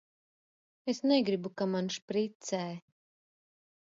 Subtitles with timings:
[0.93, 2.63] Es negribu, ka man špricē!